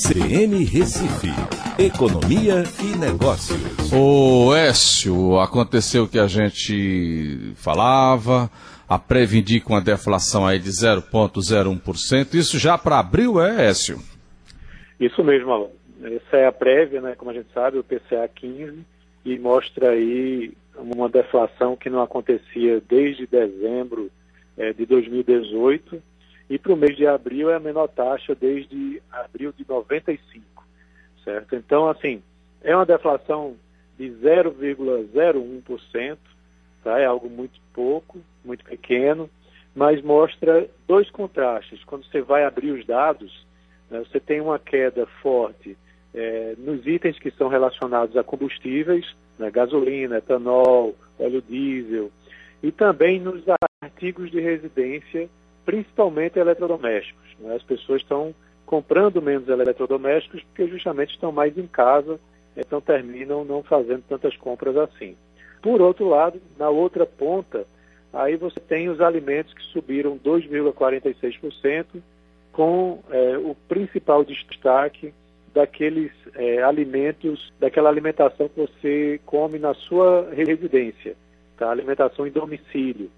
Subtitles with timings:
[0.00, 1.28] CBN Recife,
[1.78, 3.92] Economia e Negócios.
[3.92, 8.50] O Écio, aconteceu o que a gente falava,
[8.88, 13.98] a prévia indica uma deflação aí de 0,01%, isso já para abril é, Écio?
[14.98, 15.70] Isso mesmo, Alô.
[16.02, 18.78] Essa é a prévia, né, como a gente sabe, o PCA 15,
[19.26, 24.10] e mostra aí uma deflação que não acontecia desde dezembro
[24.56, 26.02] é, de 2018
[26.50, 30.66] e para o mês de abril é a menor taxa desde abril de 95,
[31.24, 31.54] certo?
[31.54, 32.20] Então, assim,
[32.60, 33.54] é uma deflação
[33.96, 36.18] de 0,01%,
[36.82, 36.98] tá?
[36.98, 39.30] É algo muito pouco, muito pequeno,
[39.76, 41.84] mas mostra dois contrastes.
[41.84, 43.46] Quando você vai abrir os dados,
[43.88, 45.78] né, você tem uma queda forte
[46.12, 49.06] é, nos itens que são relacionados a combustíveis,
[49.38, 52.10] né, gasolina, etanol, óleo diesel,
[52.60, 53.44] e também nos
[53.80, 55.30] artigos de residência
[55.64, 57.36] principalmente eletrodomésticos.
[57.38, 57.54] Né?
[57.54, 58.34] As pessoas estão
[58.66, 62.20] comprando menos eletrodomésticos porque justamente estão mais em casa,
[62.56, 65.16] então terminam não fazendo tantas compras assim.
[65.62, 67.66] Por outro lado, na outra ponta,
[68.12, 72.00] aí você tem os alimentos que subiram 2,46%,
[72.52, 75.12] com é, o principal destaque
[75.54, 81.16] daqueles é, alimentos, daquela alimentação que você come na sua residência,
[81.56, 81.70] tá?
[81.70, 83.10] alimentação em domicílio.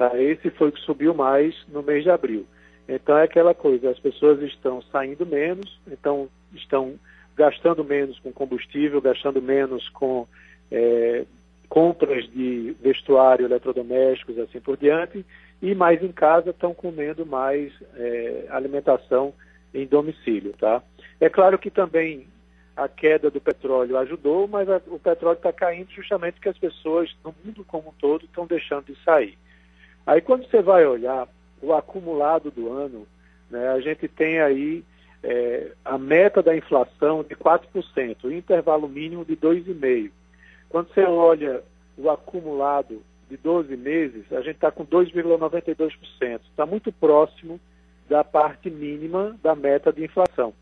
[0.00, 0.18] Tá?
[0.18, 2.46] Esse foi o que subiu mais no mês de abril.
[2.88, 6.94] Então é aquela coisa, as pessoas estão saindo menos, então estão
[7.36, 10.26] gastando menos com combustível, gastando menos com
[10.72, 11.26] é,
[11.68, 15.22] compras de vestuário, eletrodomésticos, assim por diante,
[15.60, 19.34] e mais em casa estão comendo mais é, alimentação
[19.74, 20.82] em domicílio, tá?
[21.20, 22.26] É claro que também
[22.74, 27.14] a queda do petróleo ajudou, mas a, o petróleo está caindo justamente porque as pessoas
[27.22, 29.36] no mundo como um todo estão deixando de sair.
[30.06, 31.28] Aí quando você vai olhar
[31.62, 33.06] o acumulado do ano,
[33.50, 34.84] né, a gente tem aí
[35.22, 40.10] é, a meta da inflação de 4%, o intervalo mínimo de 2,5%.
[40.68, 41.62] Quando você olha
[41.98, 46.40] o acumulado de 12 meses, a gente está com 2,92%.
[46.48, 47.60] Está muito próximo
[48.08, 50.54] da parte mínima da meta de inflação.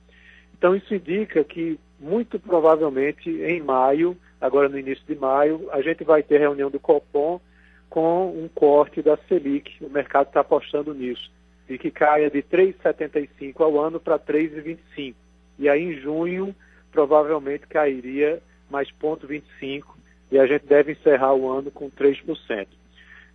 [0.57, 6.05] Então isso indica que muito provavelmente em maio, agora no início de maio, a gente
[6.05, 7.41] vai ter reunião do Copom
[7.89, 9.83] com um corte da Selic.
[9.85, 11.31] O mercado está apostando nisso,
[11.69, 15.15] e que caia de 3,75 ao ano para 3,25.
[15.59, 16.55] E aí em junho
[16.91, 18.41] provavelmente cairia
[18.71, 19.85] mais 0,25
[20.31, 22.67] e a gente deve encerrar o ano com 3%.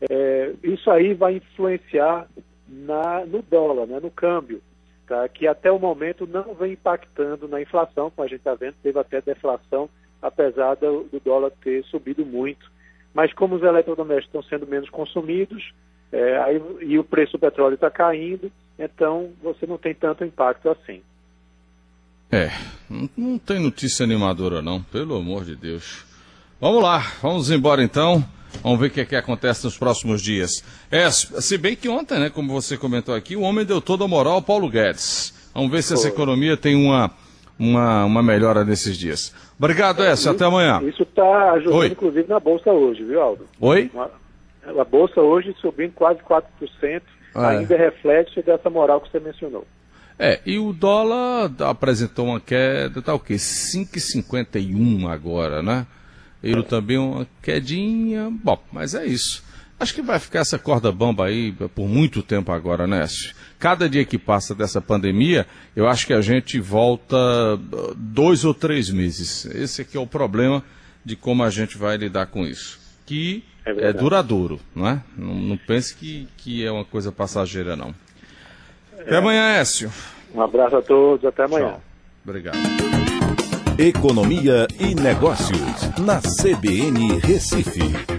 [0.10, 2.28] É, isso aí vai influenciar
[2.68, 4.62] na, no dólar, né, no câmbio,
[5.08, 8.76] tá, que até o momento não vem impactando na inflação, como a gente está vendo,
[8.82, 9.90] teve até deflação,
[10.22, 12.72] apesar do, do dólar ter subido muito
[13.14, 15.72] mas como os eletrodomésticos estão sendo menos consumidos
[16.12, 20.70] é, aí, e o preço do petróleo está caindo, então você não tem tanto impacto
[20.70, 21.02] assim.
[22.32, 22.52] É,
[22.90, 26.06] não, não tem notícia animadora não, pelo amor de Deus.
[26.60, 28.24] Vamos lá, vamos embora então.
[28.62, 30.64] Vamos ver o que, é que acontece nos próximos dias.
[30.90, 34.08] É, se bem que ontem, né, como você comentou aqui, o homem deu toda a
[34.08, 35.34] moral ao Paulo Guedes.
[35.54, 37.12] Vamos ver se essa economia tem uma,
[37.64, 39.34] uma, uma melhora nesses dias.
[39.58, 40.32] Obrigado, Écio.
[40.32, 40.82] Até amanhã.
[40.84, 41.88] Isso está ajudando, Oi.
[41.88, 43.48] inclusive, na Bolsa hoje, viu, Aldo?
[43.60, 43.90] Oi?
[44.66, 47.02] A Bolsa hoje subindo quase 4%,
[47.36, 47.78] ah, ainda é.
[47.78, 49.66] reflexo dessa moral que você mencionou.
[50.20, 53.36] É, e o dólar apresentou uma queda, tá o quê?
[53.36, 55.88] 5,51 agora, né?
[56.42, 56.64] Ele é.
[56.64, 58.30] também uma quedinha.
[58.30, 59.44] Bom, mas é isso.
[59.84, 63.06] Acho que vai ficar essa corda bamba aí por muito tempo agora, né?
[63.60, 65.46] Cada dia que passa dessa pandemia,
[65.76, 69.46] eu acho que a gente volta uh, dois ou três meses.
[69.48, 70.64] Esse aqui é o problema
[71.04, 72.80] de como a gente vai lidar com isso.
[73.06, 75.04] Que é, é duradouro, não é?
[75.18, 77.94] Não, não pense que, que é uma coisa passageira, não.
[78.98, 79.02] É.
[79.02, 79.92] Até amanhã, Écio.
[80.34, 81.72] Um abraço a todos, até amanhã.
[81.72, 81.82] Tchau.
[82.24, 82.58] Obrigado.
[83.78, 85.60] Economia e Negócios,
[86.00, 88.13] na CBN Recife.